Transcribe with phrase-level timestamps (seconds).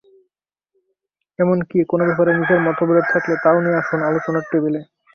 [1.39, 4.81] এমনকি কোনো ব্যাপারে নিজের মতবিরোধ থাকলে তা-ও নিয়ে আসুন আলোচনার টেবিলে।